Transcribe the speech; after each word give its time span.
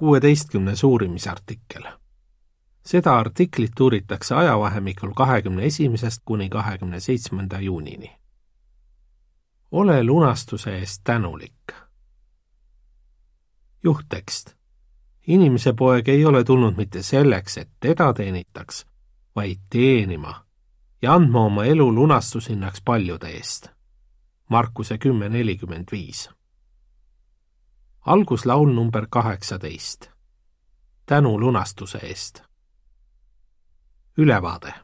kuueteistkümnes 0.00 0.84
uurimisartikkel. 0.84 1.82
seda 2.84 3.18
artiklit 3.18 3.80
uuritakse 3.80 4.34
ajavahemikul 4.34 5.12
kahekümne 5.12 5.64
esimesest 5.64 6.22
kuni 6.24 6.48
kahekümne 6.48 7.00
seitsmenda 7.00 7.60
juunini. 7.60 8.16
ole 9.70 10.04
lunastuse 10.04 10.78
eest 10.78 11.00
tänulik. 11.04 11.72
juhttekst. 13.82 14.54
inimese 15.26 15.72
poeg 15.72 16.08
ei 16.08 16.24
ole 16.24 16.44
tulnud 16.44 16.76
mitte 16.76 17.02
selleks, 17.02 17.58
et 17.58 17.70
teda 17.80 18.12
teenitaks, 18.12 18.86
vaid 19.36 19.58
teenima 19.70 20.46
ja 21.02 21.14
andma 21.14 21.44
oma 21.44 21.64
elu 21.64 21.94
lunastushinnaks 21.94 22.82
paljude 22.84 23.28
eest. 23.28 23.68
Markuse 24.48 24.98
kümme 24.98 25.28
nelikümmend 25.28 25.84
viis 25.92 26.30
alguslaul 28.00 28.72
number 28.72 29.06
kaheksateist. 29.10 30.06
tänu 31.06 31.40
lunastuse 31.40 31.98
eest. 31.98 32.42
ülevaade. 34.18 34.74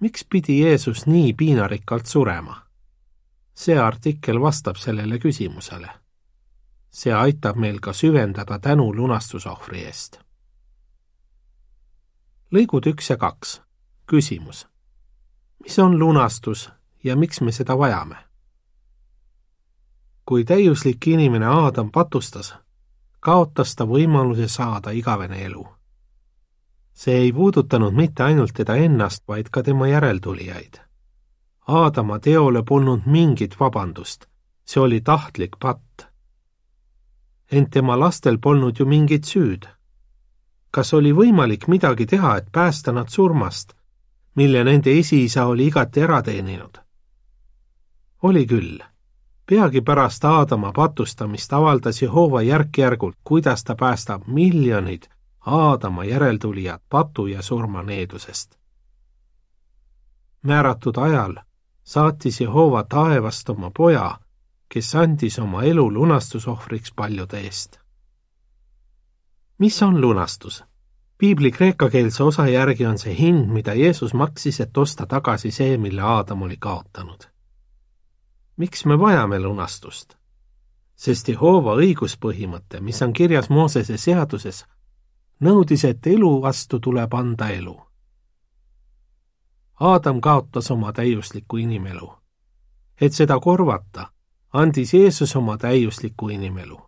miks 0.00 0.26
pidi 0.30 0.60
Jeesus 0.60 1.06
nii 1.06 1.32
piinarikkalt 1.32 2.06
surema? 2.06 2.66
see 3.54 3.78
artikkel 3.78 4.40
vastab 4.40 4.76
sellele 4.76 5.18
küsimusele. 5.18 5.88
see 6.90 7.12
aitab 7.12 7.56
meil 7.56 7.80
ka 7.80 7.92
süvendada 7.92 8.58
tänu 8.58 8.96
lunastusohvri 8.96 9.84
eest. 9.84 10.18
lõigud 12.52 12.86
üks 12.86 13.10
ja 13.10 13.16
kaks. 13.16 13.62
küsimus. 14.06 14.66
mis 15.62 15.78
on 15.78 15.98
lunastus 15.98 16.70
ja 17.04 17.16
miks 17.16 17.40
me 17.40 17.52
seda 17.52 17.78
vajame? 17.78 18.16
Kui 20.24 20.44
täiuslik 20.44 21.06
inimene 21.06 21.46
Aadam 21.46 21.90
patustas, 21.90 22.54
kaotas 23.20 23.74
ta 23.76 23.84
võimaluse 23.84 24.48
saada 24.48 24.90
igavene 24.90 25.44
elu. 25.44 25.66
see 26.92 27.16
ei 27.16 27.32
puudutanud 27.32 27.92
mitte 27.92 28.22
ainult 28.22 28.52
teda 28.54 28.76
ennast, 28.76 29.24
vaid 29.28 29.50
ka 29.50 29.62
tema 29.62 29.88
järeltulijaid. 29.88 30.80
Aadama 31.68 32.18
teole 32.18 32.62
polnud 32.62 33.02
mingit 33.06 33.56
vabandust, 33.60 34.26
see 34.64 34.80
oli 34.80 35.00
tahtlik 35.00 35.56
patt. 35.60 36.06
ent 37.52 37.70
tema 37.70 37.98
lastel 37.98 38.38
polnud 38.38 38.78
ju 38.78 38.86
mingit 38.86 39.24
süüd. 39.24 39.68
kas 40.70 40.94
oli 40.94 41.12
võimalik 41.12 41.68
midagi 41.68 42.06
teha, 42.06 42.36
et 42.36 42.52
päästa 42.52 42.92
nad 42.92 43.08
surmast, 43.08 43.74
mille 44.34 44.64
nende 44.64 44.98
esiisa 44.98 45.46
oli 45.46 45.66
igati 45.66 46.00
ära 46.00 46.22
teeninud? 46.22 46.78
oli 48.22 48.46
küll 48.46 48.93
peagi 49.46 49.80
pärast 49.80 50.24
Aadama 50.24 50.72
patustamist 50.72 51.52
avaldas 51.52 52.02
Jehova 52.02 52.42
järk-järgult, 52.42 53.16
kuidas 53.24 53.64
ta 53.64 53.74
päästab 53.74 54.22
miljonid 54.26 55.02
Aadama 55.46 56.04
järeltulijad 56.04 56.80
patu 56.88 57.26
ja 57.26 57.42
surma 57.42 57.82
needusest. 57.82 58.58
määratud 60.42 60.96
ajal 60.96 61.34
saatis 61.84 62.40
Jehova 62.40 62.84
taevast 62.84 63.48
oma 63.48 63.70
poja, 63.76 64.18
kes 64.68 64.94
andis 64.94 65.38
oma 65.38 65.62
elu 65.62 65.92
lunastusohvriks 65.92 66.92
paljude 66.96 67.40
eest. 67.40 67.78
mis 69.58 69.82
on 69.82 70.00
lunastus? 70.00 70.64
piibli 71.18 71.50
kreekakeelse 71.50 72.22
osa 72.22 72.48
järgi 72.48 72.86
on 72.86 72.98
see 72.98 73.18
hind, 73.18 73.46
mida 73.46 73.74
Jeesus 73.74 74.14
maksis, 74.14 74.60
et 74.60 74.76
osta 74.76 75.06
tagasi 75.06 75.50
see, 75.50 75.76
mille 75.76 76.02
Aadam 76.02 76.42
oli 76.42 76.56
kaotanud 76.56 77.33
miks 78.56 78.84
me 78.84 78.98
vajame 78.98 79.38
lunastust? 79.38 80.16
sest 80.96 81.28
Jehova 81.28 81.74
õiguspõhimõte, 81.74 82.80
mis 82.80 83.02
on 83.02 83.12
kirjas 83.12 83.50
Moosese 83.50 83.96
seaduses, 83.98 84.64
nõudis, 85.42 85.82
et 85.84 86.06
elu 86.06 86.30
vastu 86.42 86.78
tuleb 86.80 87.14
anda 87.14 87.48
elu. 87.50 87.74
Aadam 89.80 90.20
kaotas 90.20 90.70
oma 90.70 90.92
täiusliku 90.92 91.56
inimelu. 91.56 92.14
et 93.00 93.12
seda 93.12 93.40
korvata, 93.40 94.12
andis 94.52 94.94
Jeesus 94.94 95.36
oma 95.36 95.58
täiusliku 95.58 96.28
inimelu. 96.28 96.80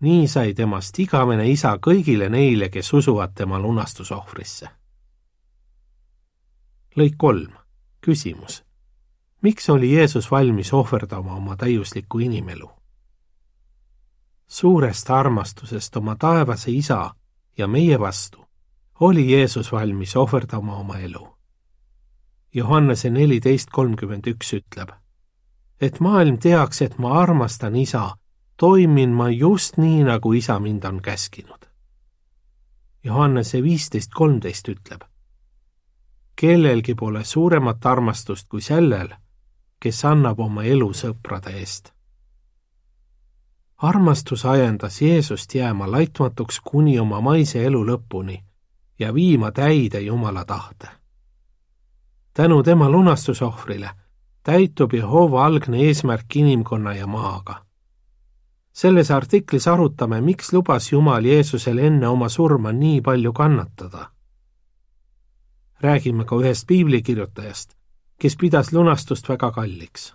nii 0.00 0.28
sai 0.28 0.54
temast 0.54 0.98
igavene 0.98 1.50
isa 1.50 1.78
kõigile 1.78 2.28
neile, 2.28 2.68
kes 2.68 2.92
usuvad 2.92 3.34
tema 3.34 3.58
lunastusohvrisse. 3.58 4.68
lõik 6.96 7.14
kolm, 7.18 7.52
küsimus 8.00 8.64
miks 9.44 9.70
oli 9.70 9.94
Jeesus 9.94 10.30
valmis 10.30 10.72
ohverdama 10.72 11.34
oma 11.34 11.56
täiuslikku 11.56 12.18
inimelu? 12.18 12.70
suurest 14.46 15.10
armastusest 15.10 15.96
oma 15.96 16.16
taevase 16.16 16.70
isa 16.70 17.14
ja 17.58 17.66
meie 17.66 18.00
vastu 18.00 18.46
oli 19.00 19.32
Jeesus 19.32 19.72
valmis 19.72 20.16
ohverdama 20.16 20.76
oma 20.76 20.98
elu. 20.98 21.36
Johannese 22.54 23.10
neliteist 23.10 23.68
kolmkümmend 23.72 24.26
üks 24.26 24.52
ütleb, 24.56 24.88
et 25.80 26.00
maailm 26.00 26.38
teaks, 26.38 26.82
et 26.82 26.98
ma 26.98 27.12
armastan 27.20 27.76
isa, 27.76 28.16
toimin 28.56 29.10
ma 29.10 29.28
just 29.30 29.76
nii, 29.76 30.04
nagu 30.04 30.32
isa 30.32 30.58
mind 30.58 30.84
on 30.84 31.02
käskinud. 31.02 31.66
Johannese 33.04 33.62
viisteist 33.62 34.14
kolmteist 34.14 34.68
ütleb, 34.68 35.04
kellelgi 36.36 36.94
pole 36.94 37.24
suuremat 37.24 37.86
armastust 37.86 38.48
kui 38.48 38.60
sellel 38.60 39.12
kes 39.80 40.04
annab 40.04 40.40
oma 40.40 40.62
elu 40.64 40.92
sõprade 40.92 41.50
eest. 41.50 41.92
armastus 43.76 44.44
ajendas 44.44 45.02
Jeesust 45.02 45.54
jääma 45.54 45.90
laitmatuks 45.90 46.60
kuni 46.60 46.98
oma 46.98 47.20
maise 47.20 47.64
elu 47.66 47.84
lõpuni 47.86 48.44
ja 48.98 49.14
viima 49.14 49.52
täide 49.52 50.00
Jumala 50.00 50.44
tahte. 50.44 50.88
tänu 52.34 52.62
tema 52.62 52.90
lunastusohvrile 52.90 53.90
täitub 54.42 54.92
Jehova 54.92 55.46
algne 55.46 55.78
eesmärk 55.86 56.36
inimkonna 56.36 56.94
ja 56.94 57.06
maaga. 57.06 57.64
selles 58.72 59.10
artiklis 59.10 59.68
arutame, 59.68 60.20
miks 60.20 60.52
lubas 60.52 60.92
Jumal 60.92 61.24
Jeesusel 61.24 61.78
enne 61.78 62.08
oma 62.08 62.28
surma 62.28 62.72
nii 62.72 63.00
palju 63.00 63.32
kannatada. 63.32 64.10
räägime 65.80 66.24
ka 66.24 66.36
ühest 66.36 66.66
piiblikirjutajast 66.66 67.83
kes 68.18 68.36
pidas 68.36 68.72
lunastust 68.72 69.28
väga 69.28 69.50
kalliks. 69.50 70.14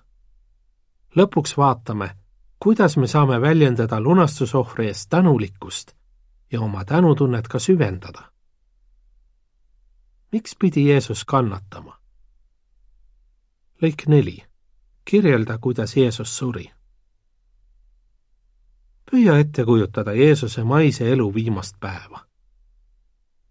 lõpuks 1.16 1.58
vaatame, 1.58 2.16
kuidas 2.60 2.98
me 2.98 3.08
saame 3.08 3.42
väljendada 3.42 4.02
lunastusohvri 4.02 4.88
eest 4.88 5.10
tänulikkust 5.10 5.92
ja 6.52 6.62
oma 6.62 6.86
tänutunnet 6.86 7.48
ka 7.48 7.60
süvendada. 7.60 8.32
miks 10.32 10.56
pidi 10.60 10.90
Jeesus 10.90 11.26
kannatama? 11.26 12.00
lõik 13.82 14.08
neli. 14.08 14.44
kirjelda, 15.06 15.58
kuidas 15.58 15.96
Jeesus 15.96 16.38
suri. 16.38 16.72
püüa 19.12 19.40
ette 19.40 19.66
kujutada 19.66 20.14
Jeesuse 20.14 20.64
maise 20.64 21.12
elu 21.12 21.34
viimast 21.34 21.76
päeva. 21.80 22.26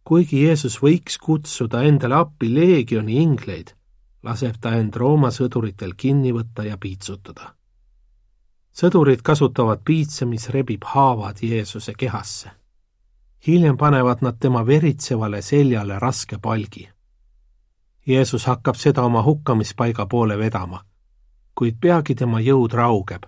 kuigi 0.04 0.44
Jeesus 0.44 0.82
võiks 0.82 1.18
kutsuda 1.20 1.82
endale 1.82 2.14
appi 2.14 2.54
leegioni 2.54 3.22
ingleid, 3.22 3.77
laseb 4.22 4.58
ta 4.60 4.74
end 4.74 4.96
Rooma 4.96 5.30
sõduritel 5.30 5.94
kinni 5.96 6.32
võtta 6.34 6.64
ja 6.66 6.76
piitsutada. 6.78 7.54
sõdurid 8.72 9.22
kasutavad 9.22 9.80
piitse, 9.84 10.24
mis 10.26 10.48
rebib 10.48 10.84
haavad 10.84 11.42
Jeesuse 11.42 11.94
kehasse. 11.98 12.50
hiljem 13.46 13.76
panevad 13.76 14.22
nad 14.22 14.38
tema 14.40 14.66
veritsevale 14.66 15.42
seljale 15.42 15.98
raske 15.98 16.38
palgi. 16.38 16.88
Jeesus 18.06 18.46
hakkab 18.46 18.76
seda 18.76 19.02
oma 19.02 19.22
hukkamispaiga 19.22 20.06
poole 20.06 20.38
vedama, 20.38 20.84
kuid 21.54 21.76
peagi 21.80 22.14
tema 22.14 22.40
jõud 22.40 22.72
raugeb 22.72 23.26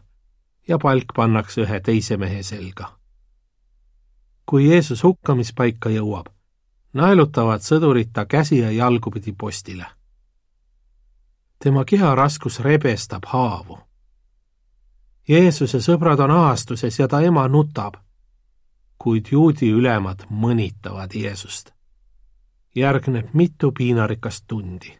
ja 0.68 0.78
palk 0.78 1.12
pannakse 1.16 1.60
ühe 1.62 1.80
teise 1.80 2.16
mehe 2.16 2.42
selga. 2.42 2.96
kui 4.46 4.68
Jeesus 4.68 5.02
hukkamispaika 5.02 5.90
jõuab, 5.90 6.26
naelutavad 6.92 7.60
sõdurid 7.60 8.10
ta 8.12 8.26
käsi 8.26 8.58
ja 8.58 8.70
jalgu 8.70 9.10
pidi 9.10 9.32
postile 9.32 9.86
tema 11.62 11.84
keharaskus 11.84 12.60
rebestab 12.60 13.22
haavu. 13.26 13.78
Jeesuse 15.28 15.78
sõbrad 15.78 16.20
on 16.24 16.30
ahastuses 16.30 16.98
ja 16.98 17.08
ta 17.08 17.20
ema 17.20 17.48
nutab, 17.48 17.94
kuid 18.98 19.28
juudi 19.32 19.70
ülemad 19.70 20.24
mõnitavad 20.30 21.14
Jeesust. 21.14 21.70
järgneb 22.74 23.28
mitu 23.32 23.72
piinarikast 23.72 24.44
tundi. 24.46 24.98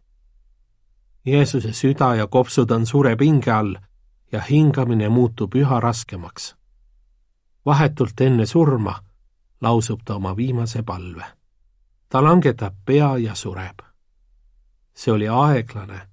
Jeesuse 1.27 1.73
süda 1.73 2.15
ja 2.15 2.27
kopsud 2.27 2.71
on 2.71 2.87
suure 2.87 3.17
pinge 3.17 3.51
all 3.53 3.75
ja 4.33 4.41
hingamine 4.41 5.09
muutub 5.09 5.55
üha 5.55 5.81
raskemaks. 5.81 6.57
vahetult 7.67 8.21
enne 8.21 8.47
surma 8.47 9.01
lausub 9.61 10.01
ta 10.05 10.15
oma 10.15 10.37
viimase 10.37 10.83
palve. 10.83 11.25
ta 12.09 12.23
langetab 12.23 12.75
pea 12.85 13.17
ja 13.17 13.35
sureb. 13.35 13.79
see 14.95 15.13
oli 15.13 15.29
aeglane 15.29 16.10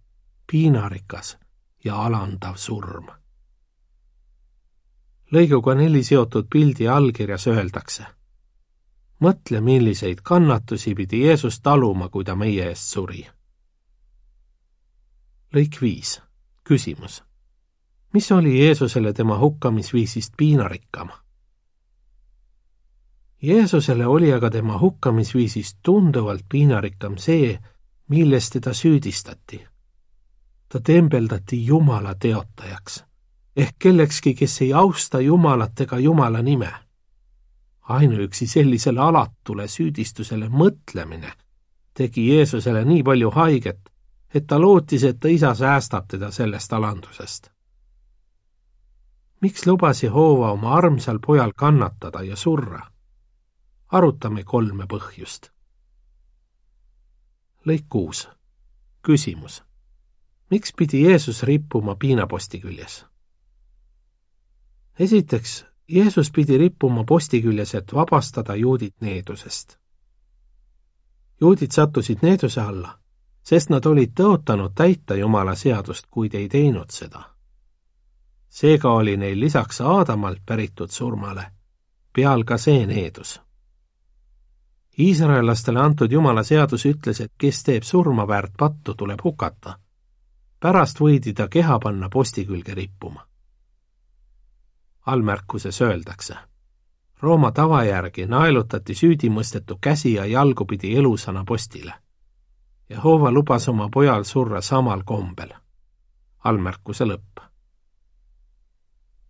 piinarikas 0.52 1.38
ja 1.84 2.02
alandav 2.06 2.56
surm. 2.56 3.08
lõiguga 5.32 5.76
neli 5.76 6.04
seotud 6.04 6.48
pildi 6.50 6.88
allkirjas 6.88 7.48
öeldakse. 7.48 8.06
mõtle, 9.20 9.62
milliseid 9.62 10.22
kannatusi 10.24 10.96
pidi 10.96 11.22
Jeesus 11.26 11.60
taluma, 11.60 12.10
kui 12.10 12.24
ta 12.24 12.36
meie 12.36 12.70
eest 12.70 12.92
suri. 12.94 13.28
lõik 15.54 15.82
viis, 15.82 16.22
küsimus. 16.64 17.24
mis 18.14 18.32
oli 18.32 18.60
Jeesusele 18.60 19.14
tema 19.14 19.40
hukkamisviisist 19.40 20.34
piinarikkam? 20.38 21.10
Jeesusele 23.42 24.08
oli 24.08 24.34
aga 24.34 24.50
tema 24.50 24.80
hukkamisviisist 24.80 25.78
tunduvalt 25.84 26.46
piinarikkam 26.50 27.18
see, 27.18 27.60
milles 28.08 28.50
teda 28.50 28.74
süüdistati. 28.74 29.68
Ta 30.70 30.80
tembeldati 30.80 31.66
Jumala 31.66 32.16
teotajaks 32.16 33.04
ehk 33.56 33.76
kellekski, 33.80 34.34
kes 34.34 34.62
ei 34.62 34.74
austa 34.74 35.20
Jumalat 35.20 35.82
ega 35.82 36.00
Jumala 36.00 36.42
nime. 36.42 36.74
ainuüksi 37.82 38.48
sellisele 38.48 39.00
alatule 39.00 39.68
süüdistusele 39.68 40.50
mõtlemine 40.50 41.32
tegi 41.98 42.28
Jeesusele 42.30 42.86
nii 42.86 43.04
palju 43.04 43.32
haiget, 43.32 43.90
et 44.34 44.48
ta 44.48 44.60
lootis, 44.62 45.04
et 45.04 45.20
ta 45.20 45.28
isa 45.34 45.54
säästab 45.56 46.06
teda 46.08 46.32
sellest 46.32 46.74
alandusest. 46.74 47.50
miks 49.42 49.66
lubas 49.66 50.04
Jehova 50.04 50.52
oma 50.52 50.76
armsal 50.76 51.20
pojal 51.26 51.52
kannatada 51.56 52.22
ja 52.24 52.36
surra? 52.36 52.82
arutame 53.88 54.44
kolme 54.44 54.86
põhjust. 54.86 55.50
lõik 57.66 57.86
kuus. 57.90 58.30
küsimus. 59.02 59.64
Miks 60.50 60.74
pidi 60.78 61.04
Jeesus 61.04 61.44
rippuma 61.44 61.96
piinaposti 61.96 62.60
küljes? 62.60 63.06
esiteks, 65.00 65.66
Jeesus 65.88 66.32
pidi 66.32 66.58
rippuma 66.58 67.04
posti 67.04 67.42
küljes, 67.42 67.76
et 67.76 67.94
vabastada 67.94 68.56
juudid 68.56 68.94
needusest. 69.00 69.78
juudid 71.42 71.72
sattusid 71.72 72.18
needuse 72.22 72.62
alla, 72.62 73.00
sest 73.44 73.70
nad 73.70 73.86
olid 73.86 74.12
tõotanud 74.20 74.74
täita 74.76 75.16
Jumala 75.16 75.56
seadust, 75.56 76.08
kuid 76.12 76.34
ei 76.34 76.50
teinud 76.50 76.90
seda. 76.90 77.22
seega 78.50 78.90
oli 78.90 79.18
neil 79.18 79.40
lisaks 79.40 79.82
Aadamalt 79.82 80.42
päritud 80.46 80.90
surmale 80.90 81.52
peal 82.14 82.44
ka 82.44 82.58
see 82.58 82.86
needus 82.86 83.42
iisraellastele 85.00 85.80
antud 85.80 86.12
Jumala 86.12 86.44
seadus 86.44 86.86
ütles, 86.86 87.22
et 87.22 87.34
kes 87.38 87.64
teeb 87.64 87.84
surma 87.84 88.28
väärt 88.28 88.54
pattu, 88.58 88.94
tuleb 88.94 89.20
hukata. 89.24 89.78
Pärast 90.60 91.00
võidi 91.00 91.34
ta 91.34 91.48
keha 91.48 91.80
panna 91.80 92.10
posti 92.10 92.46
külge 92.46 92.74
rippuma. 92.74 93.28
allmärkuses 95.06 95.82
öeldakse. 95.82 96.36
Rooma 97.22 97.52
tava 97.52 97.84
järgi 97.84 98.26
naelutati 98.26 98.94
süüdimõistetu 98.94 99.78
käsi 99.82 100.14
ja 100.14 100.26
jalgupidi 100.26 100.96
elusana 100.96 101.44
postile. 101.46 101.94
Jehova 102.90 103.32
lubas 103.32 103.70
oma 103.70 103.90
pojal 103.90 104.24
surra 104.24 104.62
samal 104.62 105.04
kombel. 105.04 105.50
allmärkuse 106.44 107.06
lõpp. 107.06 107.42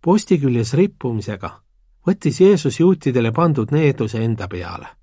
posti 0.04 0.38
küljes 0.38 0.74
rippumisega 0.74 1.60
võttis 2.06 2.40
Jeesus 2.40 2.80
juutidele 2.80 3.32
pandud 3.32 3.70
needuse 3.70 4.24
enda 4.24 4.48
peale 4.48 4.98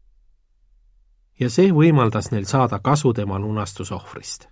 ja 1.40 1.50
see 1.50 1.72
võimaldas 1.74 2.32
neil 2.32 2.46
saada 2.46 2.80
kasu 2.80 3.14
tema 3.14 3.40
lunastusohvrist. 3.40 4.48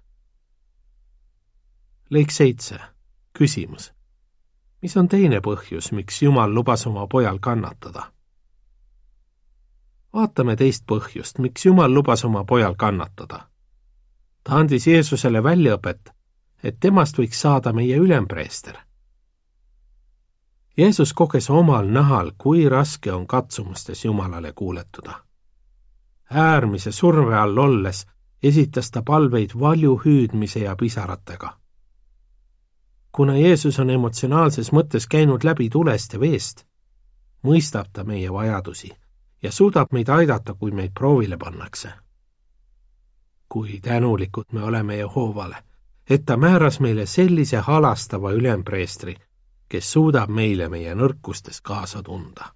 Lõik 2.11 2.31
seitse, 2.31 2.79
küsimus. 3.37 3.93
mis 4.81 4.97
on 4.97 5.07
teine 5.07 5.39
põhjus, 5.39 5.91
miks 5.91 6.21
Jumal 6.21 6.53
lubas 6.53 6.87
oma 6.87 7.07
pojal 7.07 7.39
kannatada? 7.39 8.11
vaatame 10.13 10.55
teist 10.55 10.85
põhjust, 10.87 11.39
miks 11.39 11.65
Jumal 11.65 11.93
lubas 11.93 12.25
oma 12.25 12.43
pojal 12.43 12.75
kannatada. 12.75 13.49
ta 14.43 14.55
andis 14.55 14.87
Jeesusele 14.87 15.43
väljaõpet, 15.43 16.13
et 16.63 16.79
temast 16.79 17.17
võiks 17.17 17.41
saada 17.41 17.73
meie 17.73 17.97
ülempreester. 17.97 18.77
Jeesus 20.77 21.13
koges 21.13 21.49
omal 21.49 21.87
nahal, 21.87 22.31
kui 22.37 22.69
raske 22.69 23.13
on 23.13 23.27
katsumustes 23.27 24.05
Jumalale 24.05 24.53
kuuletuda 24.53 25.23
äärmise 26.33 26.91
surve 26.91 27.35
all 27.35 27.57
olles 27.57 28.07
esitas 28.43 28.91
ta 28.91 29.01
palveid 29.01 29.49
valju 29.59 30.01
hüüdmise 30.05 30.59
ja 30.59 30.75
pisaratega. 30.75 31.57
Kuna 33.15 33.37
Jeesus 33.37 33.79
on 33.79 33.89
emotsionaalses 33.89 34.71
mõttes 34.71 35.07
käinud 35.07 35.43
läbi 35.43 35.69
tulest 35.69 36.13
ja 36.13 36.19
veest, 36.19 36.65
mõistab 37.45 37.91
ta 37.93 38.03
meie 38.03 38.31
vajadusi 38.33 38.89
ja 39.43 39.51
suudab 39.51 39.91
meid 39.91 40.09
aidata, 40.09 40.53
kui 40.53 40.71
meid 40.71 40.91
proovile 40.99 41.37
pannakse. 41.37 41.91
kui 43.49 43.79
tänulikud 43.81 44.45
me 44.51 44.63
oleme 44.63 44.97
Jehovale, 44.97 45.63
et 46.09 46.25
ta 46.25 46.37
määras 46.37 46.79
meile 46.79 47.05
sellise 47.05 47.57
halastava 47.57 48.31
ülempreestri, 48.31 49.15
kes 49.69 49.91
suudab 49.91 50.29
meile 50.29 50.69
meie 50.69 50.95
nõrkustes 50.95 51.61
kaasa 51.61 52.03
tunda. 52.03 52.53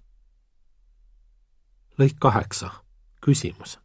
lõik 1.98 2.16
kaheksa 2.18 2.70
küsimus. 3.20 3.78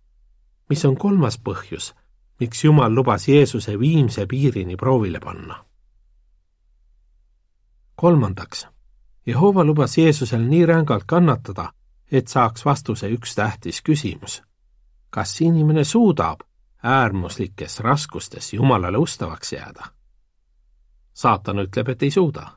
mis 0.69 0.85
on 0.85 0.97
kolmas 0.97 1.39
põhjus, 1.39 1.93
miks 2.39 2.63
Jumal 2.63 2.95
lubas 2.95 3.27
Jeesuse 3.27 3.79
viimse 3.79 4.25
piirini 4.25 4.75
proovile 4.75 5.19
panna? 5.19 5.72
Kolmandaks, 7.95 8.67
Jehova 9.25 9.63
lubas 9.63 9.97
Jeesusel 9.97 10.41
nii 10.41 10.65
rängalt 10.65 11.03
kannatada, 11.07 11.73
et 12.11 12.27
saaks 12.27 12.65
vastuse 12.65 13.09
üks 13.09 13.35
tähtis 13.35 13.81
küsimus. 13.81 14.41
kas 15.09 15.41
inimene 15.41 15.83
suudab 15.83 16.39
äärmuslikes 16.83 17.79
raskustes 17.79 18.53
Jumalale 18.53 18.97
ustavaks 18.97 19.53
jääda? 19.53 19.83
saatan 21.13 21.59
ütleb, 21.59 21.89
et 21.89 22.03
ei 22.03 22.11
suuda. 22.11 22.51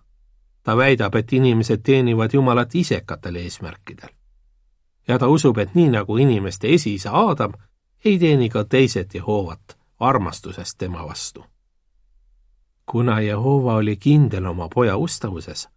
ta 0.62 0.76
väidab, 0.76 1.14
et 1.14 1.32
inimesed 1.32 1.80
teenivad 1.82 2.30
Jumalat 2.32 2.74
isekatel 2.74 3.34
eesmärkidel 3.34 4.16
ja 5.08 5.18
ta 5.18 5.28
usub, 5.28 5.58
et 5.58 5.74
nii 5.74 5.88
nagu 5.88 6.16
inimeste 6.16 6.74
esiisa 6.74 7.10
Aadam, 7.10 7.52
ei 8.04 8.18
teeni 8.18 8.48
ka 8.48 8.64
teised 8.64 9.14
Jehovat 9.14 9.78
armastusest 10.00 10.78
tema 10.78 11.06
vastu. 11.06 11.44
Kuna 12.86 13.20
Jehova 13.20 13.74
oli 13.74 13.96
kindel 13.96 14.46
oma 14.46 14.68
poja 14.74 14.96
ustavuses, 14.96 15.68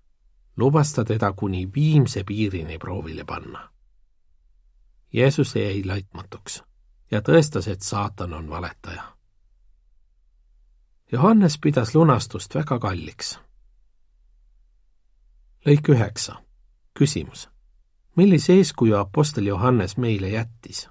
lubas 0.57 0.93
ta 0.93 1.05
teda 1.05 1.33
kuni 1.33 1.69
viimse 1.75 2.23
piirini 2.23 2.77
proovile 2.77 3.23
panna. 3.23 3.69
Jeesus 5.13 5.55
jäi 5.55 5.83
laitmatuks 5.85 6.63
ja 7.11 7.21
tõestas, 7.21 7.67
et 7.67 7.81
saatan 7.81 8.33
on 8.33 8.49
valetaja. 8.49 9.03
Johannes 11.11 11.57
pidas 11.57 11.95
lunastust 11.95 12.55
väga 12.55 12.79
kalliks. 12.79 13.39
lõik 15.65 15.89
üheksa, 15.89 16.35
küsimus 16.93 17.49
millise 18.19 18.53
eeskuju 18.53 18.95
Apostel 18.95 19.45
Johannes 19.47 19.97
meile 19.97 20.29
jättis? 20.29 20.89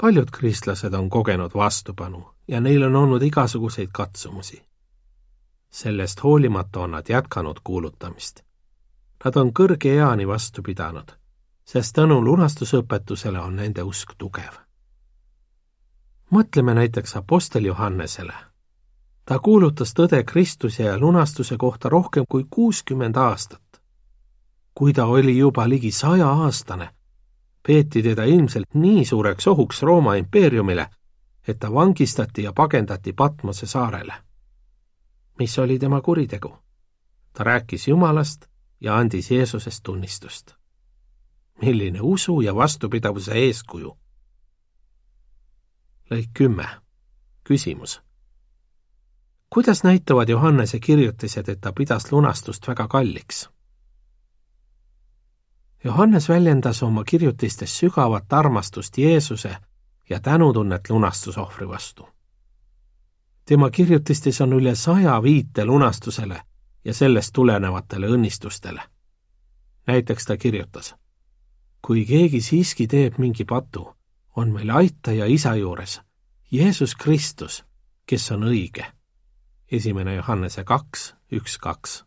Paljud 0.00 0.30
kristlased 0.30 0.94
on 0.94 1.10
kogenud 1.10 1.50
vastupanu 1.54 2.30
ja 2.48 2.60
neil 2.60 2.82
on 2.82 2.96
olnud 2.96 3.22
igasuguseid 3.22 3.88
katsumusi. 3.92 4.64
sellest 5.70 6.22
hoolimata 6.22 6.80
on 6.80 6.90
nad 6.90 7.04
jätkanud 7.08 7.56
kuulutamist. 7.64 8.40
Nad 9.24 9.36
on 9.36 9.52
kõrge 9.52 9.88
eani 9.88 10.26
vastu 10.28 10.62
pidanud, 10.62 11.12
sest 11.64 11.94
tänu 11.94 12.24
lunastusõpetusele 12.24 13.40
on 13.40 13.56
nende 13.56 13.82
usk 13.82 14.14
tugev. 14.18 14.54
mõtleme 16.30 16.74
näiteks 16.74 17.16
Apostel 17.16 17.64
Johannesele. 17.64 18.34
ta 19.24 19.38
kuulutas 19.38 19.94
tõde 19.94 20.24
Kristuse 20.24 20.82
ja 20.82 20.98
lunastuse 20.98 21.56
kohta 21.56 21.88
rohkem 21.88 22.24
kui 22.28 22.46
kuuskümmend 22.50 23.16
aastat 23.16 23.64
kui 24.74 24.92
ta 24.92 25.06
oli 25.06 25.38
juba 25.38 25.68
ligi 25.68 25.90
sajaaastane, 25.90 26.93
peeti 27.66 28.02
teda 28.02 28.24
ilmselt 28.24 28.74
nii 28.74 29.04
suureks 29.04 29.46
ohuks 29.46 29.82
Rooma 29.82 30.14
impeeriumile, 30.14 30.86
et 31.48 31.58
ta 31.58 31.72
vangistati 31.72 32.42
ja 32.42 32.52
pagendati 32.52 33.12
Patmose 33.12 33.66
saarele. 33.66 34.14
mis 35.38 35.58
oli 35.58 35.78
tema 35.78 36.00
kuritegu? 36.00 36.58
ta 37.32 37.44
rääkis 37.44 37.88
Jumalast 37.88 38.46
ja 38.80 38.96
andis 38.96 39.30
Jeesusest 39.30 39.82
tunnistust. 39.82 40.54
milline 41.62 42.00
usu 42.02 42.40
ja 42.40 42.54
vastupidavuse 42.54 43.32
eeskuju! 43.32 43.98
lõik 46.10 46.30
kümme. 46.34 46.68
küsimus. 47.44 48.02
kuidas 49.50 49.84
näitavad 49.84 50.28
Johannese 50.28 50.78
kirjutised, 50.78 51.48
et 51.48 51.60
ta 51.60 51.72
pidas 51.72 52.12
lunastust 52.12 52.68
väga 52.68 52.88
kalliks? 52.88 53.53
Johannes 55.84 56.28
väljendas 56.28 56.82
oma 56.82 57.04
kirjutistes 57.04 57.78
sügavat 57.78 58.32
armastust 58.32 58.98
Jeesuse 58.98 59.56
ja 60.10 60.20
tänutunnet 60.20 60.90
lunastusohvri 60.90 61.68
vastu. 61.68 62.08
tema 63.44 63.70
kirjutistes 63.70 64.40
on 64.40 64.52
üle 64.52 64.74
saja 64.74 65.22
viite 65.22 65.64
lunastusele 65.64 66.42
ja 66.84 66.94
sellest 66.94 67.30
tulenevatele 67.32 68.06
õnnistustele. 68.06 68.82
näiteks 69.86 70.24
ta 70.24 70.36
kirjutas, 70.36 70.94
kui 71.82 72.04
keegi 72.04 72.40
siiski 72.40 72.86
teeb 72.86 73.18
mingi 73.18 73.44
patu, 73.44 73.94
on 74.36 74.52
meil 74.52 74.70
aitaja 74.70 75.26
isa 75.26 75.54
juures, 75.54 76.00
Jeesus 76.50 76.94
Kristus, 76.94 77.64
kes 78.06 78.30
on 78.32 78.42
õige. 78.42 78.84
esimene 79.72 80.14
Johannese 80.14 80.64
kaks, 80.64 81.14
üks, 81.32 81.58
kaks. 81.58 82.03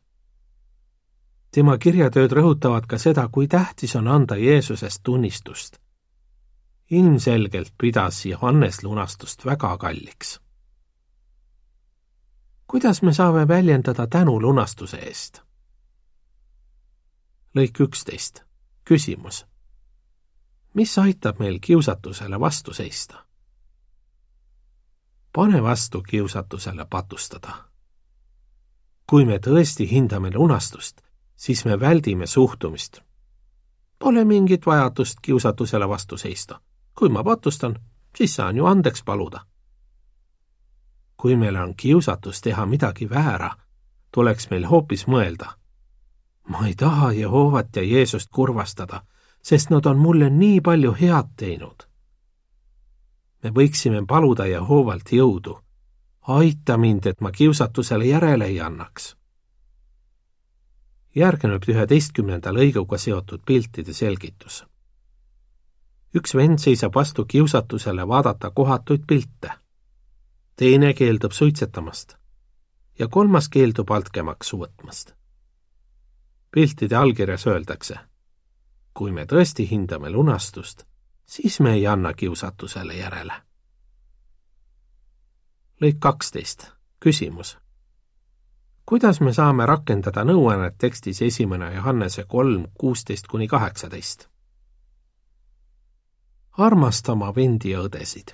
Tema 1.57 1.77
kirjatööd 1.81 2.31
rõhutavad 2.37 2.85
ka 2.85 2.99
seda, 3.01 3.23
kui 3.33 3.47
tähtis 3.47 3.95
on 3.95 4.07
anda 4.07 4.35
Jeesusest 4.37 5.01
tunnistust. 5.03 5.79
ilmselgelt 6.91 7.73
pidas 7.77 8.25
Johannes 8.25 8.83
lunastust 8.83 9.45
väga 9.45 9.77
kalliks 9.77 10.37
kuidas 12.67 13.01
me 13.01 13.13
saame 13.13 13.47
väljendada 13.47 14.07
tänu 14.07 14.41
lunastuse 14.41 14.97
eest? 14.97 15.41
lõik 17.55 17.79
üksteist. 17.79 18.43
küsimus. 18.85 19.45
mis 20.73 20.97
aitab 20.97 21.39
meil 21.39 21.59
kiusatusele 21.59 22.39
vastu 22.39 22.73
seista? 22.73 23.25
pane 25.33 25.63
vastu 25.63 26.01
kiusatusele 26.01 26.85
patustada. 26.89 27.65
kui 29.09 29.25
me 29.25 29.37
tõesti 29.37 29.89
hindame 29.91 30.31
lunastust, 30.35 31.06
siis 31.37 31.65
me 31.65 31.79
väldime 31.79 32.27
suhtumist. 32.27 33.01
Pole 33.99 34.25
mingit 34.25 34.65
vajadust 34.65 35.17
kiusatusele 35.21 35.89
vastu 35.89 36.17
seista. 36.17 36.59
kui 36.99 37.09
ma 37.09 37.23
patustan, 37.23 37.79
siis 38.17 38.35
saan 38.35 38.57
ju 38.57 38.65
andeks 38.65 39.03
paluda 39.03 39.45
kui 41.17 41.35
meil 41.35 41.55
on 41.55 41.75
kiusatus 41.75 42.41
teha 42.41 42.65
midagi 42.65 43.09
väära, 43.09 43.51
tuleks 44.13 44.49
meil 44.49 44.65
hoopis 44.65 45.07
mõelda. 45.07 45.57
ma 46.47 46.67
ei 46.67 46.75
taha 46.75 47.11
Jehovat 47.11 47.75
ja 47.75 47.83
Jeesust 47.83 48.29
kurvastada, 48.31 49.01
sest 49.41 49.69
nad 49.69 49.85
on 49.85 49.97
mulle 49.97 50.29
nii 50.29 50.61
palju 50.61 50.95
head 51.01 51.33
teinud. 51.37 51.87
me 53.43 53.49
võiksime 53.49 54.05
paluda 54.07 54.45
Jehovalt 54.45 55.11
jõudu. 55.11 55.59
aita 56.27 56.77
mind, 56.77 57.05
et 57.05 57.21
ma 57.21 57.31
kiusatusele 57.31 58.05
järele 58.05 58.45
ei 58.45 58.61
annaks. 58.61 59.16
Järgneb 61.17 61.63
üheteistkümnenda 61.67 62.53
lõiguga 62.53 62.97
seotud 62.97 63.41
piltide 63.45 63.93
selgitus. 63.93 64.65
üks 66.15 66.35
vend 66.35 66.59
seisab 66.59 66.95
vastu 66.95 67.25
kiusatusele 67.25 68.07
vaadata 68.07 68.51
kohatuid 68.51 69.03
pilte 69.07 69.51
teine 70.57 70.93
keeldub 70.93 71.31
suitsetamast 71.31 72.15
ja 72.99 73.07
kolmas 73.07 73.49
keeldub 73.49 73.91
altkäemaksu 73.91 74.57
võtmast. 74.57 75.13
piltide 76.51 76.95
allkirjas 76.95 77.47
öeldakse, 77.47 77.97
kui 78.93 79.11
me 79.11 79.25
tõesti 79.25 79.67
hindame 79.69 80.09
lunastust, 80.09 80.83
siis 81.25 81.59
me 81.59 81.73
ei 81.73 81.87
anna 81.87 82.13
kiusatusele 82.13 82.93
järele. 82.93 83.33
lõik 85.81 85.99
kaksteist, 85.99 86.71
küsimus. 86.99 87.57
Kuidas 88.87 89.21
me 89.21 89.33
saame 89.33 89.65
rakendada 89.65 90.23
nõuannet 90.23 90.77
tekstis 90.77 91.21
esimene 91.21 91.73
Johannese 91.75 92.23
kolm, 92.23 92.65
kuusteist 92.79 93.27
kuni 93.27 93.47
kaheksateist? 93.47 94.27
armasta 96.57 97.11
oma 97.11 97.35
vendi 97.35 97.69
ja 97.69 97.83
õdesid 97.85 98.33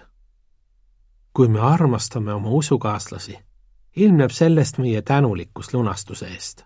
kui 1.33 1.48
me 1.48 1.60
armastame 1.60 2.33
oma 2.33 2.50
usukaaslasi, 2.50 3.38
ilmneb 3.95 4.31
sellest 4.31 4.77
meie 4.77 5.01
tänulikkus 5.01 5.74
lunastuse 5.74 6.27
eest. 6.27 6.63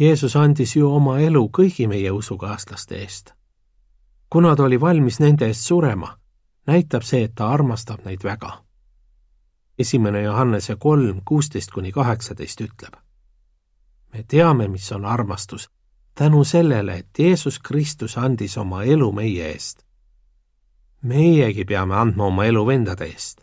Jeesus 0.00 0.36
andis 0.36 0.76
ju 0.76 0.94
oma 0.94 1.18
elu 1.18 1.48
kõigi 1.58 1.88
meie 1.88 2.10
usukaaslaste 2.10 2.96
eest. 2.96 3.32
kuna 4.30 4.56
ta 4.56 4.62
oli 4.62 4.80
valmis 4.80 5.20
nende 5.20 5.46
eest 5.46 5.60
surema, 5.60 6.16
näitab 6.66 7.02
see, 7.02 7.24
et 7.24 7.34
ta 7.34 7.48
armastab 7.48 8.04
neid 8.04 8.24
väga. 8.24 8.62
Esimene 9.78 10.22
Johannese 10.22 10.76
kolm, 10.76 11.20
kuusteist 11.24 11.70
kuni 11.70 11.92
kaheksateist 11.92 12.60
ütleb. 12.60 12.96
me 14.12 14.24
teame, 14.28 14.68
mis 14.68 14.92
on 14.92 15.04
armastus, 15.04 15.70
tänu 16.14 16.44
sellele, 16.44 16.96
et 16.96 17.18
Jeesus 17.18 17.58
Kristus 17.58 18.18
andis 18.18 18.58
oma 18.58 18.82
elu 18.82 19.12
meie 19.12 19.52
eest. 19.52 19.84
meiegi 21.02 21.64
peame 21.64 21.96
andma 21.96 22.24
oma 22.24 22.44
elu 22.44 22.66
vendade 22.66 23.04
eest 23.04 23.42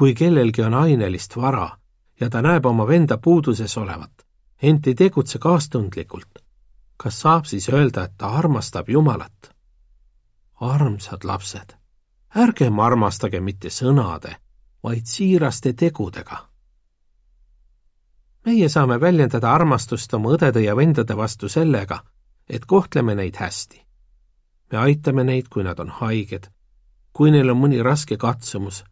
kui 0.00 0.14
kellelgi 0.14 0.62
on 0.62 0.74
ainelist 0.74 1.36
vara 1.36 1.76
ja 2.20 2.30
ta 2.30 2.42
näeb 2.42 2.66
oma 2.66 2.86
venda 2.88 3.18
puuduses 3.18 3.76
olevat, 3.78 4.22
ent 4.62 4.86
ei 4.86 4.94
tegutse 4.94 5.38
kaastundlikult, 5.38 6.38
kas 6.96 7.20
saab 7.20 7.44
siis 7.44 7.68
öelda, 7.68 8.04
et 8.04 8.16
ta 8.16 8.30
armastab 8.40 8.88
Jumalat? 8.88 9.50
armsad 10.60 11.24
lapsed, 11.24 11.76
ärgem 12.36 12.80
armastage 12.80 13.40
mitte 13.40 13.68
sõnade, 13.72 14.34
vaid 14.82 15.04
siiraste 15.04 15.72
tegudega. 15.72 16.48
meie 18.46 18.68
saame 18.68 19.00
väljendada 19.00 19.52
armastust 19.52 20.14
oma 20.14 20.30
õdede 20.36 20.60
ja 20.64 20.76
vendade 20.76 21.16
vastu 21.16 21.48
sellega, 21.48 22.04
et 22.48 22.64
kohtleme 22.64 23.14
neid 23.14 23.36
hästi. 23.36 23.86
me 24.72 24.78
aitame 24.78 25.24
neid, 25.24 25.48
kui 25.48 25.64
nad 25.64 25.78
on 25.78 25.88
haiged, 25.88 26.48
kui 27.12 27.30
neil 27.30 27.50
on 27.50 27.60
mõni 27.60 27.82
raske 27.82 28.16
katsumus 28.16 28.84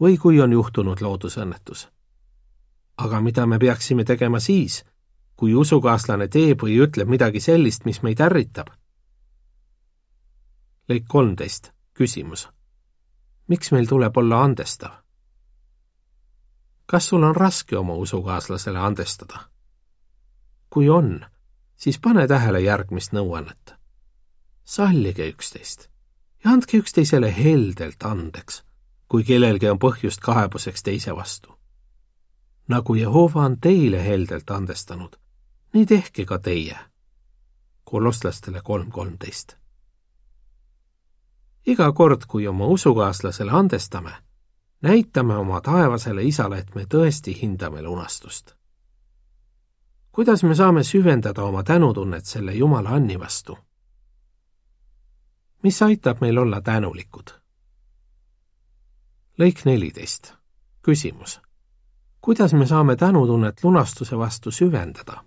või 0.00 0.18
kui 0.18 0.40
on 0.40 0.52
juhtunud 0.52 1.00
loodusõnnetus. 1.00 1.88
aga 2.96 3.20
mida 3.20 3.46
me 3.46 3.58
peaksime 3.58 4.04
tegema 4.04 4.40
siis, 4.40 4.84
kui 5.36 5.54
usukaaslane 5.54 6.28
teeb 6.28 6.62
või 6.62 6.78
ütleb 6.78 7.08
midagi 7.08 7.40
sellist, 7.40 7.84
mis 7.84 8.02
meid 8.02 8.20
ärritab? 8.20 8.70
lõik 10.88 11.04
kolmteist, 11.08 11.72
küsimus. 11.94 12.48
miks 13.48 13.72
meil 13.72 13.86
tuleb 13.86 14.16
olla 14.16 14.42
andestav? 14.44 15.03
Kas 16.86 17.08
sul 17.08 17.22
on 17.22 17.36
raske 17.36 17.78
oma 17.78 17.94
usukaaslasele 17.94 18.78
andestada? 18.78 19.38
kui 20.70 20.88
on, 20.88 21.26
siis 21.76 21.98
pane 21.98 22.26
tähele 22.28 22.60
järgmist 22.60 23.12
nõuannet. 23.12 23.74
sallige 24.64 25.28
üksteist 25.30 25.88
ja 26.44 26.50
andke 26.50 26.78
üksteisele 26.78 27.34
heldelt 27.36 28.02
andeks 28.02 28.64
kui 29.14 29.22
kellelgi 29.22 29.68
on 29.70 29.78
põhjust 29.78 30.18
kaebuseks 30.18 30.82
teise 30.82 31.12
vastu. 31.16 31.52
nagu 32.68 32.94
Jehova 32.94 33.44
on 33.44 33.60
teile 33.60 34.04
heldelt 34.04 34.50
andestanud, 34.50 35.16
nii 35.74 35.86
tehke 35.86 36.24
ka 36.24 36.38
teie. 36.38 36.78
kolostlastele 37.84 38.60
kolm 38.64 38.90
kolmteist. 38.90 39.56
iga 41.66 41.92
kord, 41.92 42.26
kui 42.28 42.46
oma 42.46 42.66
usukaaslasele 42.66 43.50
andestame, 43.50 44.12
näitame 44.84 45.36
oma 45.36 45.60
taevasele 45.60 46.22
isale, 46.22 46.58
et 46.58 46.74
me 46.74 46.84
tõesti 46.84 47.32
hindame 47.42 47.82
lunastust. 47.82 48.54
kuidas 50.12 50.42
me 50.44 50.54
saame 50.54 50.82
süvendada 50.84 51.42
oma 51.42 51.62
tänutunnet 51.62 52.24
selle 52.24 52.54
Jumala 52.54 52.90
anni 52.90 53.20
vastu? 53.20 53.58
mis 55.62 55.82
aitab 55.82 56.20
meil 56.20 56.38
olla 56.38 56.60
tänulikud 56.60 57.44
lõik 59.38 59.64
neliteist. 59.64 60.34
küsimus. 60.82 61.40
kuidas 62.20 62.52
me 62.52 62.66
saame 62.66 62.96
tänutunnet 62.96 63.64
lunastuse 63.64 64.18
vastu 64.18 64.50
süvendada? 64.50 65.24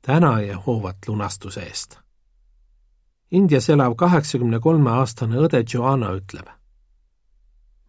täna 0.00 0.40
Jehovat 0.40 0.96
lunastuse 1.08 1.60
eest. 1.60 1.98
Indias 3.30 3.68
elav 3.70 3.94
kaheksakümne 3.96 4.60
kolme 4.60 4.90
aastane 4.90 5.36
õde 5.36 5.64
Joanna 5.74 6.12
ütleb. 6.12 6.46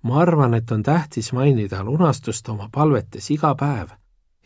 Ma 0.03 0.19
arvan, 0.19 0.53
et 0.53 0.71
on 0.71 0.83
tähtis 0.83 1.33
mainida 1.33 1.83
lunastust 1.83 2.49
oma 2.49 2.69
palvetes 2.71 3.31
iga 3.31 3.55
päev 3.55 3.89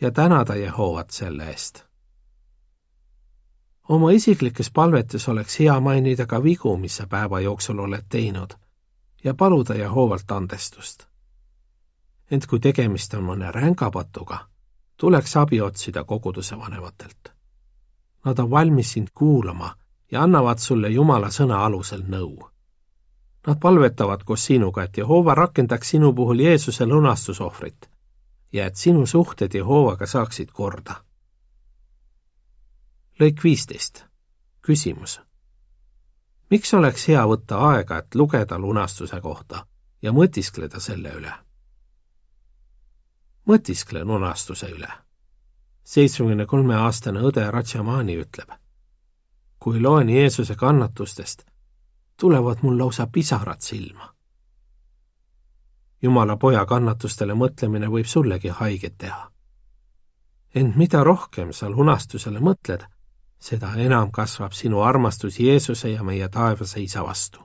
ja 0.01 0.11
tänada 0.11 0.55
Jehovat 0.55 1.09
selle 1.09 1.49
eest. 1.49 1.83
oma 3.89 4.11
isiklikes 4.11 4.71
palvetes 4.71 5.29
oleks 5.29 5.59
hea 5.59 5.79
mainida 5.79 6.25
ka 6.25 6.43
vigu, 6.43 6.77
mis 6.77 6.97
sa 6.97 7.07
päeva 7.07 7.39
jooksul 7.39 7.79
oled 7.79 8.05
teinud 8.09 8.53
ja 9.23 9.33
paluda 9.33 9.73
Jehovalt 9.73 10.31
andestust. 10.31 11.07
ent 12.31 12.45
kui 12.47 12.59
tegemist 12.59 13.13
on 13.13 13.23
mõne 13.23 13.51
rängapatuga, 13.51 14.37
tuleks 14.97 15.37
abi 15.37 15.61
otsida 15.61 16.03
koguduse 16.03 16.57
vanematelt. 16.57 17.31
Nad 18.25 18.39
on 18.39 18.49
valmis 18.51 18.93
sind 18.93 19.07
kuulama 19.13 19.75
ja 20.11 20.23
annavad 20.23 20.57
sulle 20.57 20.89
Jumala 20.89 21.27
sõna 21.27 21.65
alusel 21.65 22.03
nõu. 22.07 22.49
Nad 23.47 23.59
palvetavad 23.59 24.23
koos 24.25 24.45
sinuga, 24.45 24.83
et 24.83 24.97
Jehova 24.97 25.35
rakendaks 25.35 25.89
sinu 25.89 26.13
puhul 26.13 26.39
Jeesuse 26.39 26.85
lunastusohvrit 26.85 27.89
ja 28.53 28.65
et 28.65 28.75
sinu 28.75 29.05
suhted 29.05 29.53
Jehovaga 29.53 30.05
saaksid 30.05 30.51
korda. 30.51 31.03
lõik 33.19 33.43
viisteist. 33.43 34.05
küsimus 34.61 35.27
miks 36.49 36.73
oleks 36.73 37.07
hea 37.07 37.23
võtta 37.27 37.59
aega, 37.71 37.97
et 37.97 38.15
lugeda 38.15 38.59
lunastuse 38.59 39.19
kohta 39.21 39.65
ja 40.01 40.11
mõtiskleda 40.11 40.79
selle 40.79 41.11
üle? 41.19 41.33
mõtiskle 43.47 44.03
lunastuse 44.03 44.69
üle. 44.71 44.89
seitsmekümne 45.83 46.45
kolme 46.45 46.75
aastane 46.75 47.19
õde 47.19 47.51
Ratšamani 47.51 48.17
ütleb. 48.23 48.51
kui 49.59 49.81
loen 49.81 50.09
Jeesuse 50.09 50.55
kannatustest, 50.55 51.45
tulevad 52.19 52.57
mul 52.61 52.77
lausa 52.77 53.07
pisarad 53.07 53.61
silma. 53.61 54.13
Jumala 56.01 56.37
poja 56.37 56.65
kannatustele 56.65 57.33
mõtlemine 57.33 57.87
võib 57.89 58.05
sullegi 58.05 58.49
haiget 58.49 58.97
teha. 58.97 59.31
ent 60.55 60.75
mida 60.75 61.03
rohkem 61.03 61.53
sa 61.53 61.69
lunastusele 61.69 62.39
mõtled, 62.39 62.85
seda 63.39 63.73
enam 63.75 64.11
kasvab 64.11 64.51
sinu 64.51 64.81
armastus 64.81 65.39
Jeesuse 65.39 65.89
ja 65.89 66.03
meie 66.03 66.29
taevase 66.29 66.81
Isa 66.81 67.03
vastu. 67.03 67.39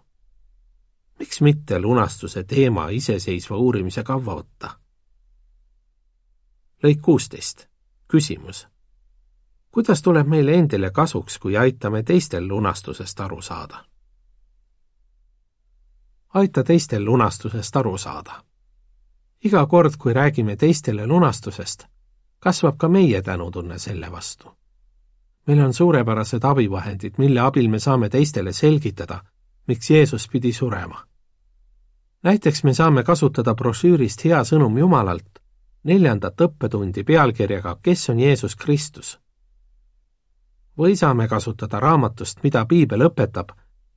miks 1.19 1.41
mitte 1.41 1.81
lunastuse 1.81 2.45
teema 2.45 2.89
iseseisva 2.89 3.57
uurimise 3.57 4.03
kavva 4.03 4.35
võtta? 4.35 4.71
lõik 6.83 7.01
kuusteist, 7.03 7.69
küsimus. 8.09 8.69
kuidas 9.71 10.03
tuleb 10.03 10.27
meile 10.27 10.55
endile 10.55 10.91
kasuks, 10.91 11.39
kui 11.39 11.57
aitame 11.57 12.03
teistel 12.03 12.49
lunastusest 12.49 13.21
aru 13.21 13.43
saada? 13.43 13.92
Aita 16.35 16.65
teistel 16.65 17.05
lunastusest 17.05 17.77
aru 17.77 17.99
saada. 17.99 18.43
iga 19.45 19.67
kord, 19.67 19.93
kui 19.99 20.13
räägime 20.13 20.57
teistele 20.57 21.07
lunastusest, 21.07 21.87
kasvab 22.39 22.77
ka 22.77 22.89
meie 22.89 23.23
tänutunne 23.23 23.79
selle 23.79 24.13
vastu 24.13 24.63
meil 25.47 25.61
on 25.61 25.75
suurepärased 25.75 26.45
abivahendid, 26.45 27.15
mille 27.19 27.41
abil 27.41 27.69
me 27.69 27.79
saame 27.79 28.09
teistele 28.09 28.53
selgitada, 28.53 29.23
miks 29.67 29.91
Jeesus 29.91 30.29
pidi 30.29 30.53
surema. 30.53 31.07
näiteks 32.23 32.65
me 32.65 32.75
saame 32.75 33.03
kasutada 33.03 33.55
brošüürist 33.55 34.25
Hea 34.25 34.45
sõnum 34.45 34.79
Jumalalt 34.79 35.39
neljandat 35.85 36.41
õppetundi 36.41 37.05
pealkirjaga 37.05 37.79
Kes 37.83 38.11
on 38.11 38.21
Jeesus 38.21 38.57
Kristus? 38.57 39.19
või 40.79 40.97
saame 40.97 41.29
kasutada 41.29 41.81
raamatust 41.81 42.43
Mida 42.43 42.65
piibel 42.67 43.01
õpetab 43.01 43.53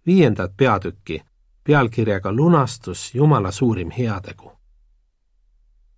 viiendat 0.05 0.57
peatükki 0.57 1.21
pealkirjaga 1.67 2.31
Lunastus, 2.31 3.15
Jumala 3.15 3.51
suurim 3.51 3.91
heategu. 3.91 4.51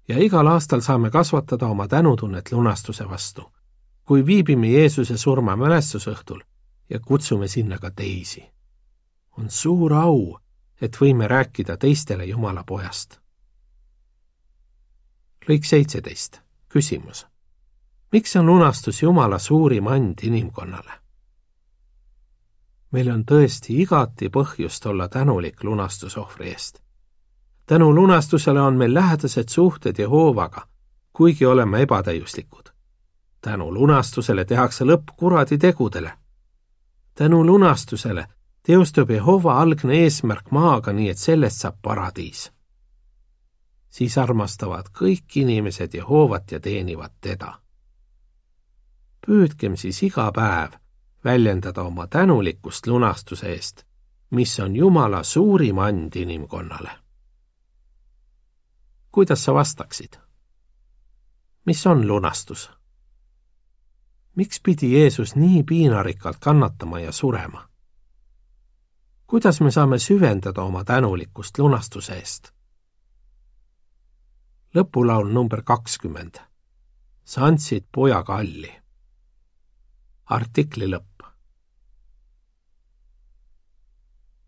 ja 0.08 0.18
igal 0.20 0.48
aastal 0.48 0.82
saame 0.82 1.10
kasvatada 1.10 1.68
oma 1.68 1.88
tänutunnet 1.88 2.52
lunastuse 2.52 3.10
vastu 3.10 3.52
kui 4.08 4.26
viibime 4.26 4.70
Jeesuse 4.72 5.18
surma 5.18 5.56
mälestusõhtul 5.60 6.40
ja 6.90 7.00
kutsume 7.00 7.48
sinna 7.48 7.78
ka 7.78 7.92
teisi. 7.92 8.44
on 9.38 9.50
suur 9.50 9.94
au, 9.94 10.40
et 10.82 10.96
võime 11.02 11.28
rääkida 11.28 11.78
teistele 11.78 12.26
Jumala 12.26 12.64
pojast. 12.64 13.20
lõik 15.50 15.66
seitseteist, 15.66 16.40
küsimus. 16.70 17.28
miks 18.12 18.36
on 18.36 18.46
lunastus 18.46 19.02
Jumala 19.02 19.40
suurim 19.40 19.88
and 19.88 20.20
inimkonnale? 20.24 20.92
Meil 22.92 23.12
on 23.12 23.24
tõesti 23.32 23.82
igati 23.82 24.30
põhjust 24.30 24.86
olla 24.86 25.08
tänulik 25.08 25.64
lunastusohvri 25.64 26.50
eest. 26.50 26.80
tänu 27.66 27.96
lunastusele 27.96 28.62
on 28.62 28.76
meil 28.76 28.94
lähedased 28.94 29.50
suhted 29.50 30.00
Jehoovaga, 30.00 30.68
kuigi 31.14 31.46
oleme 31.46 31.82
ebatäiuslikud 31.82 32.78
tänu 33.42 33.74
lunastusele 33.74 34.46
tehakse 34.46 34.86
lõpp 34.86 35.14
kuradi 35.18 35.58
tegudele. 35.58 36.12
tänu 37.16 37.46
lunastusele 37.46 38.28
teostub 38.64 39.10
Jehova 39.10 39.62
algne 39.62 39.94
eesmärk 40.04 40.52
maaga, 40.52 40.94
nii 40.94 41.10
et 41.10 41.18
sellest 41.18 41.62
saab 41.62 41.76
paradiis. 41.82 42.52
siis 43.90 44.18
armastavad 44.18 44.86
kõik 45.00 45.36
inimesed 45.36 45.94
Jehovat 45.94 46.52
ja 46.52 46.60
teenivad 46.60 47.12
teda. 47.22 47.62
püüdkem 49.28 49.76
siis 49.76 50.04
iga 50.04 50.32
päev 50.32 50.72
väljendada 51.24 51.84
oma 51.84 52.08
tänulikkust 52.08 52.88
lunastuse 52.88 53.52
eest, 53.52 53.84
mis 54.30 54.60
on 54.60 54.76
Jumala 54.76 55.24
suurim 55.24 55.78
and 55.78 56.16
inimkonnale. 56.16 56.92
kuidas 59.12 59.44
sa 59.46 59.54
vastaksid? 59.54 60.14
mis 61.66 61.88
on 61.88 62.08
lunastus? 62.08 62.72
miks 64.36 64.60
pidi 64.64 64.94
Jeesus 64.94 65.36
nii 65.36 65.64
piinarikkalt 65.64 66.38
kannatama 66.40 67.00
ja 67.00 67.12
surema? 67.12 67.70
kuidas 69.28 69.62
me 69.62 69.72
saame 69.72 70.00
süvendada 70.00 70.62
oma 70.62 70.84
tänulikkust 70.84 71.58
lunastuse 71.58 72.14
eest? 72.14 72.58
lõpulaul 74.76 75.32
number 75.34 75.62
kakskümmend. 75.64 76.38
sa 77.24 77.46
andsid 77.46 77.86
poja 77.92 78.24
kalli. 78.24 78.72
artikli 80.26 80.88
lõpp. 80.88 81.17